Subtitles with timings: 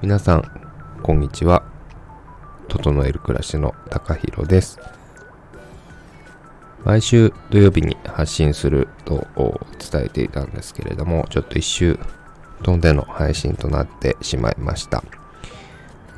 [0.00, 0.42] 皆さん
[1.02, 1.62] こんにちは。
[2.68, 4.78] 整える暮らしの高弘です。
[6.84, 9.26] 毎週土曜日に発信すると
[9.78, 11.98] 伝えていたんですけれどもちょっと一周
[12.62, 15.04] 飛んでの配信となってしまいました、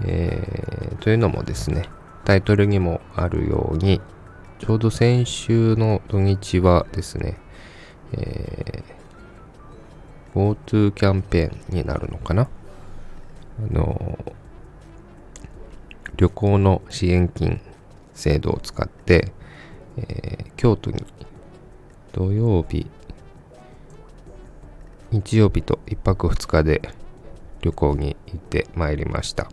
[0.06, 1.88] えー、というのもですね
[2.24, 4.00] タイトルにもあるように
[4.58, 7.36] ちょうど先週の土日はですね、
[8.16, 12.42] えー、GoTo キャンペーンになるのかな？
[12.42, 12.48] あ
[13.72, 14.18] の、
[16.16, 17.60] 旅行の支援金
[18.14, 19.32] 制度を使って、
[19.96, 21.04] えー、京都に
[22.12, 22.86] 土曜日、
[25.10, 26.82] 日曜日と1泊2日で
[27.60, 29.48] 旅行に行ってまいりました。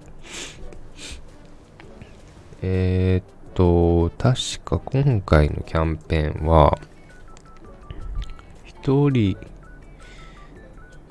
[2.62, 6.78] えー、っと、確か今回のキャンペーンは、
[8.82, 9.38] 1人、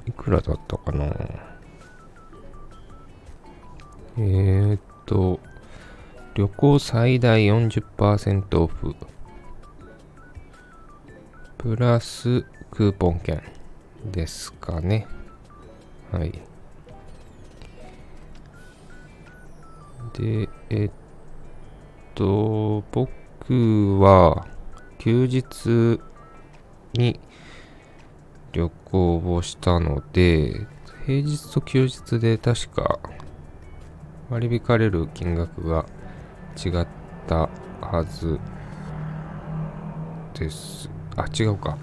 [0.07, 1.05] いくらだったかな？
[4.19, 5.39] えー、っと、
[6.35, 8.97] 旅行最大40%オフ。
[11.59, 13.43] プラスクーポン券
[14.05, 15.07] ですかね。
[16.11, 16.33] はい。
[20.15, 20.91] で、えっ
[22.15, 24.47] と、僕は
[24.99, 26.01] 休日
[26.95, 27.21] に
[28.53, 30.67] 旅行をしたので、
[31.07, 32.99] 平日と休日で確か
[34.29, 35.87] 割り引かれる金額が
[36.57, 36.87] 違っ
[37.27, 37.49] た
[37.81, 38.39] はず
[40.39, 40.89] です。
[41.17, 41.77] あ、違うか。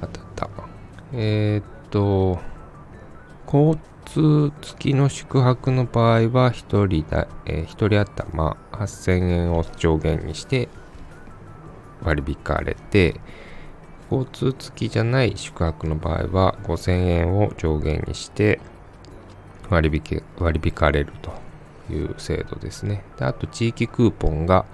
[0.00, 0.50] あったった。
[1.12, 2.38] えー、っと、
[3.46, 10.68] 交通付きの宿泊の場合は1人だ、えー、1人頭8000円を上限にして
[12.02, 13.20] 割り引かれて、
[14.14, 18.60] 交通付きじゃない宿泊の場合は5000円を上限にして
[19.68, 21.32] 割引割引かれると
[21.92, 23.02] いう制度ですね。
[23.18, 24.66] であと地域クーポンが、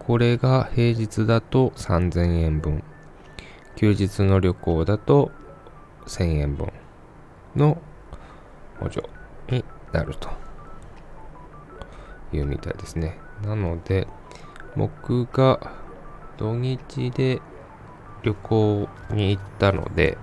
[0.00, 2.82] これが平日だと3000円分、
[3.76, 5.30] 休日の旅行だと
[6.06, 6.72] 1000円分
[7.54, 7.80] の
[8.80, 9.08] 補助
[9.48, 10.28] になると
[12.32, 13.18] いうみたいですね。
[13.44, 14.08] なので、
[14.76, 15.72] 僕が
[16.36, 17.40] 土日で
[18.22, 20.18] 旅行に行ったので、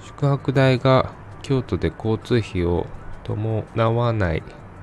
[0.00, 1.12] 宿泊代が
[1.42, 2.86] 京都で交通費を
[3.24, 4.42] 伴わない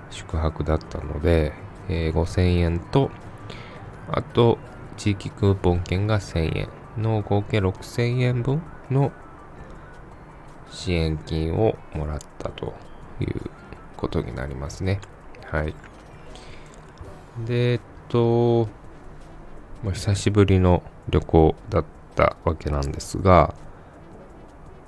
[0.09, 1.53] 宿泊だったので、
[1.89, 3.11] えー、5000円と、
[4.09, 4.57] あと、
[4.97, 9.11] 地域クーポン券が1000円の合計6000円分の
[10.69, 12.73] 支援金をもらったと
[13.19, 13.41] いう
[13.97, 14.99] ことになりますね。
[15.45, 15.75] はい。
[17.45, 18.67] で、えっと、
[19.83, 21.85] 久しぶりの旅行だっ
[22.15, 23.55] たわけなんですが、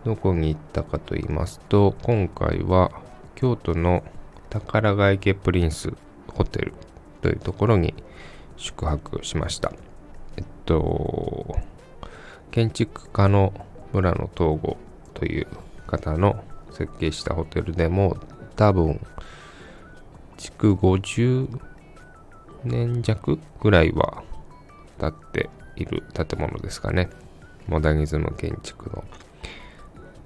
[0.05, 2.91] どこに行ったかと言いますと、今回は
[3.35, 4.03] 京都の
[4.50, 5.94] 宝ヶ池プリンス
[6.27, 6.73] ホテル
[7.22, 7.94] というところに
[8.56, 9.72] 宿泊しました。
[10.38, 11.57] えっと、
[12.51, 13.53] 建築家の
[13.94, 14.77] 村野東吾
[15.13, 15.47] という
[15.88, 18.17] 方の設計したホテルでも
[18.56, 19.00] 多分
[20.38, 21.59] 築50
[22.63, 24.23] 年弱ぐらいは
[25.00, 27.09] 経っている建物ですかね。
[27.67, 29.03] モダニズム建築の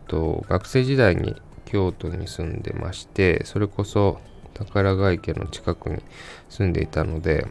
[0.08, 4.20] と、学生時代に京都に住んでまして、それこそ
[4.54, 6.02] 宝ヶ池の近くに
[6.50, 7.48] 住んでいたので、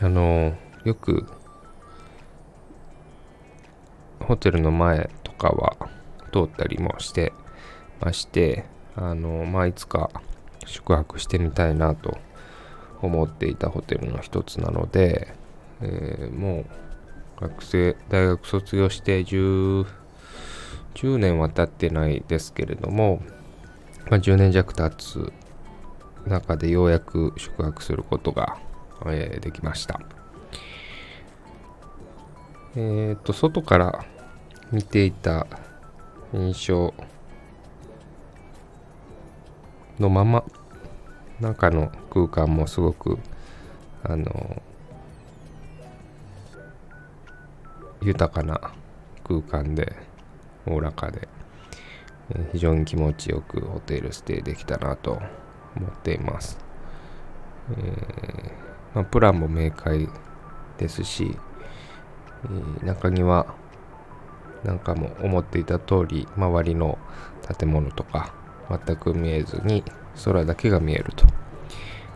[0.00, 0.54] あの、
[0.84, 1.26] よく
[4.20, 5.76] ホテルの前とかは
[6.32, 7.34] 通ったりもして
[8.00, 8.64] まして、
[8.96, 10.10] あの、まあ、いつか
[10.64, 12.16] 宿泊してみたいなと
[13.02, 15.34] 思っていたホテルの一つなので、
[15.82, 16.66] えー、もう
[17.40, 19.86] 学生、大学卒業して10
[20.94, 23.22] 10年は経ってないですけれども、
[24.10, 25.32] まあ、10年弱経つ
[26.26, 28.58] 中でようやく宿泊することが、
[29.06, 30.00] えー、できました。
[32.74, 34.04] えっ、と、外から
[34.72, 35.46] 見ていた
[36.32, 36.92] 印象
[40.00, 40.44] のまま、
[41.40, 43.18] 中の空間もすごく、
[44.02, 44.62] あの、
[48.08, 48.72] 豊かな
[49.22, 49.94] 空間で、
[50.66, 51.28] おおらかで、
[52.52, 55.20] 非常に気持ちよくホテルステイできたなと
[55.76, 56.58] 思っています。
[57.70, 58.50] えー、
[58.94, 60.08] まあ、プランも明快
[60.78, 61.36] ですし、
[62.44, 63.54] えー、中庭
[64.64, 66.98] なんかも思っていた通り周りの
[67.58, 68.32] 建物とか
[68.70, 69.84] 全く見えずに
[70.24, 71.12] 空だけが見える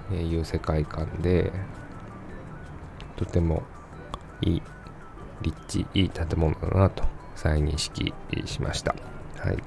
[0.08, 1.52] という世界観で
[3.16, 3.62] とても
[4.40, 4.62] いい
[5.42, 7.04] 立地いい建物だなと
[7.34, 8.14] 再認識
[8.46, 8.94] しました。
[9.38, 9.58] はい。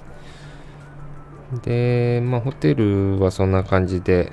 [1.61, 4.31] で、まあ、ホテルはそんな感じで、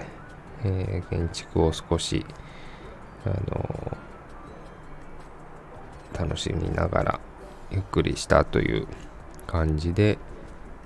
[0.64, 2.24] えー、建築を少し、
[3.24, 7.20] あのー、楽しみながら
[7.70, 8.86] ゆっくりしたという
[9.46, 10.18] 感じで、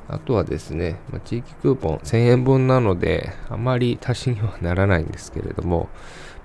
[0.08, 5.88] あとはですね、まあ、地域クーポン1000円分なので、あまり足しにはならないんですけれども、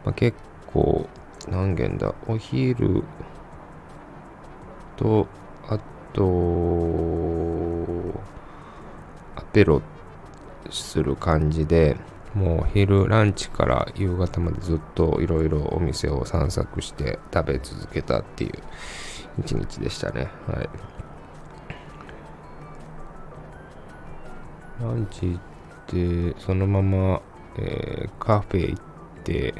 [0.03, 0.37] まあ、結
[0.73, 1.07] 構、
[1.49, 3.03] 何件だ、お昼
[5.01, 5.27] と、
[5.67, 5.79] あ
[6.13, 6.21] と、
[9.35, 9.81] アペロ
[10.69, 11.97] する感じで、
[12.35, 18.51] もう昼ランチから夕方までずっといろいろお店を散策して食べ続けたっていう
[19.39, 20.29] 一日でしたね。
[20.47, 20.69] はい。
[24.81, 27.21] ランチ行って、そのまま、
[27.57, 28.83] えー、カフェ行っ
[29.23, 29.53] て、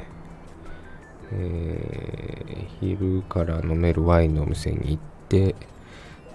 [1.34, 5.56] えー、昼から飲めるワインのお店に行ってて、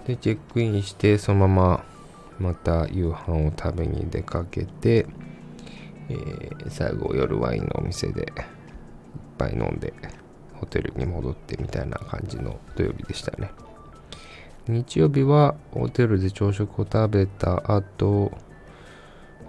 [0.07, 1.85] で、チェックインして、そのまま
[2.39, 5.05] また夕飯を食べに出かけて、
[6.09, 8.27] えー、最後夜ワインのお店でいっ
[9.37, 9.93] ぱい飲んで、
[10.53, 13.51] ホテルに戻ってみたいな感じの土曜日でしたね。
[14.67, 18.31] 日曜日はホテルで朝食を食べた後、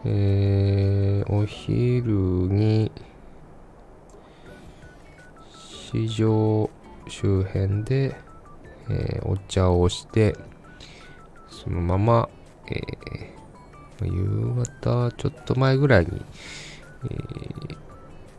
[0.04, 2.92] えー、お昼に
[5.90, 6.70] 市場
[7.08, 8.27] 周辺で、
[8.90, 10.36] えー、お茶をして
[11.48, 12.28] そのまま、
[12.70, 16.24] えー、夕方ちょっと前ぐらいに、
[17.04, 17.76] えー、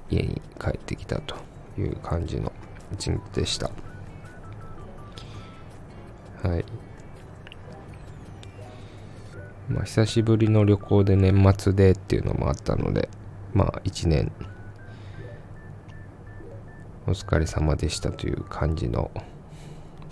[0.09, 1.35] 家に帰ってきたと
[1.77, 2.51] いう感じの
[2.93, 3.69] 一日でした。
[6.43, 6.65] はい。
[9.69, 13.07] まあ、久しぶりの旅行で年末でっていうのもあったので、
[13.53, 14.31] まあ、1年、
[17.05, 19.11] お疲れ様でしたという感じの、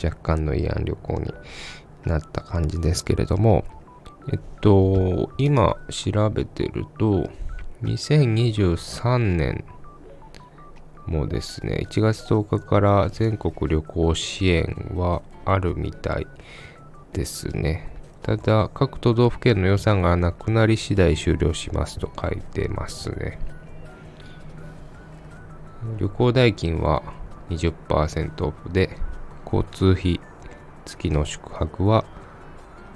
[0.01, 1.33] 若干の慰安旅行に
[2.05, 3.65] なった感じですけれども、
[4.31, 7.29] えっと、今調べてると、
[7.83, 9.63] 2023年
[11.05, 16.27] もですね、1月10日から全国旅行支援はあるみたい
[17.13, 17.89] ですね。
[18.21, 23.39] ただ、各都道府県の予算がなくなり次第終了しますと書いてますね。
[25.97, 27.03] 旅行代金は
[27.49, 28.97] 20%オフで、
[29.51, 30.19] 交通費
[30.85, 32.03] 付きの宿泊は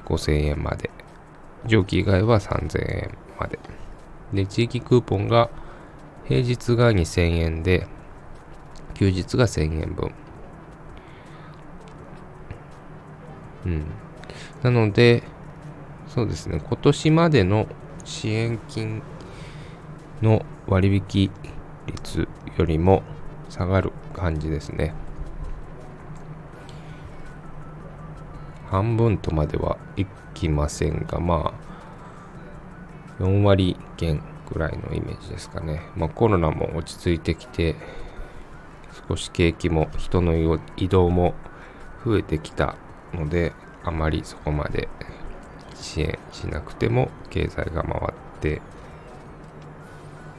[0.06, 0.90] 5000円まで、
[1.66, 3.58] 上記以外は3000円まで。
[4.34, 5.50] で、地域クーポンが
[6.26, 7.88] 平日が2000円で、
[8.96, 10.12] 休日が1000円分。
[13.66, 13.86] うん。
[14.62, 15.24] なので、
[16.08, 17.68] そうですね、今年までの
[18.04, 19.02] 支援金
[20.22, 21.32] の割引
[21.88, 22.28] 率
[22.58, 23.04] よりも
[23.50, 24.94] 下がる感じですね。
[28.72, 31.54] 半分とまではいきませんが、ま
[33.20, 35.82] あ、4割減ぐらいのイメージですかね。
[35.98, 37.76] まあ、コロナも落ち着いてきて、
[39.10, 41.34] 少し景気も人の移動も
[42.06, 42.76] 増えてきた
[43.14, 43.52] ので、
[43.84, 44.88] あまりそこまで
[45.76, 48.62] 支援しなくても経済が回って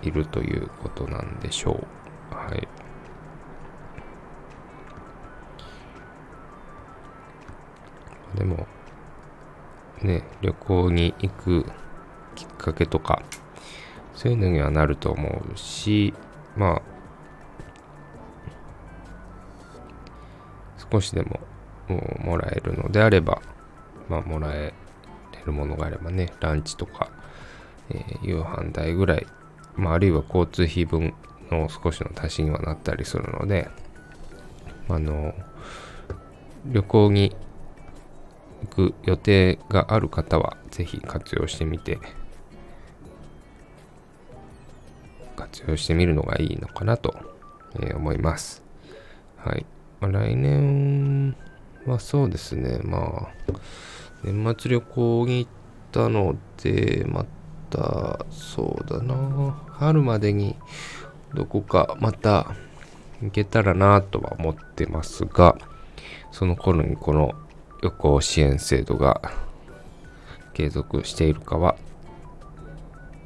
[0.02, 1.84] いるということなんでしょ
[2.30, 2.34] う。
[2.34, 2.81] はい。
[8.34, 8.66] でも、
[10.02, 11.66] ね、旅行に行く
[12.34, 13.22] きっかけとか、
[14.14, 16.14] そういうのにはなると思うし、
[16.56, 16.82] まあ、
[20.92, 21.40] 少しでも
[22.24, 23.40] もらえるのであれば、
[24.08, 24.74] まあ、もらえ
[25.46, 27.10] るものがあればね、ランチとか、
[27.90, 29.26] えー、夕飯代ぐらい、
[29.76, 31.14] まあ、あるいは交通費分
[31.50, 33.68] の少しの足しにはなったりするので、
[34.88, 35.34] あの、
[36.66, 37.34] 旅行に
[38.62, 41.98] 行く予定がある方は、ぜひ活用してみて、
[45.36, 47.14] 活用してみるのがいいのかなと、
[47.80, 48.62] え、思います。
[49.36, 49.66] はい。
[50.00, 51.36] まあ、来年
[51.86, 53.52] はそうですね、まあ、
[54.24, 55.50] 年末旅行に行っ
[55.90, 57.26] たので、ま
[57.70, 60.56] た、そうだな、春までに
[61.34, 62.54] どこかまた
[63.22, 65.56] 行けたらなとは思ってますが、
[66.30, 67.32] その頃にこの
[67.82, 69.20] 旅行支援制度が
[70.54, 71.76] 継続しているかは、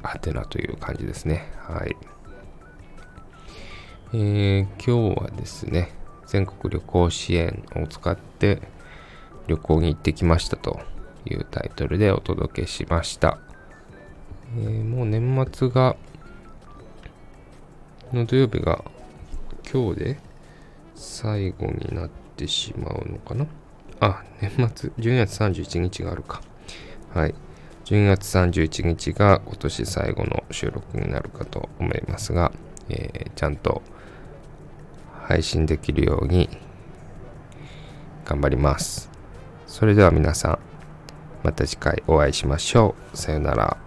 [0.01, 1.51] はてなという感じですね。
[1.59, 1.95] はい。
[4.13, 5.91] えー、今日はですね、
[6.25, 8.61] 全国旅行支援を使って
[9.45, 10.79] 旅行に行ってきましたと
[11.25, 13.37] いうタイトルでお届けしました。
[14.57, 15.95] えー、もう年末が、
[18.11, 18.83] の土曜日が
[19.71, 20.19] 今日で
[20.95, 23.45] 最後になってしまうのかな？
[23.99, 26.41] あ、年末、12月31日があるか。
[27.13, 27.35] はい。
[27.85, 32.51] 12月31日が今年最後の収録になるかと思いますが、
[32.89, 33.81] えー、ちゃんと
[35.23, 36.49] 配信できるように
[38.25, 39.09] 頑張ります。
[39.65, 40.59] それでは皆さん、
[41.43, 43.17] また次回お会いしましょう。
[43.17, 43.77] さよなら。